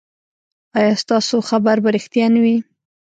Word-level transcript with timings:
ایا 0.77 0.93
ستاسو 1.03 1.35
خبر 1.49 1.77
به 1.83 1.89
ریښتیا 1.95 2.25
نه 2.35 2.39
وي؟ 2.43 2.57